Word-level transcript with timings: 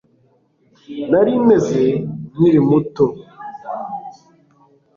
nari 1.09 1.33
meze 1.47 1.83
nkiri 2.31 2.59
muto 2.67 3.05